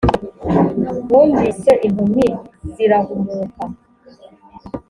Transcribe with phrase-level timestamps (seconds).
[1.07, 2.27] mwumvise impumyi
[2.73, 3.63] zirahumuka,